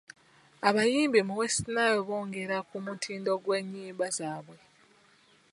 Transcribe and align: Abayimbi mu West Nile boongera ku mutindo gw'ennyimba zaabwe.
Abayimbi 0.67 1.19
mu 1.27 1.33
West 1.39 1.61
Nile 1.73 2.01
boongera 2.07 2.57
ku 2.69 2.77
mutindo 2.85 3.31
gw'ennyimba 3.43 4.05
zaabwe. 4.17 4.57